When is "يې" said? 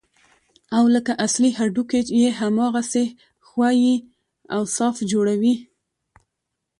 2.21-2.29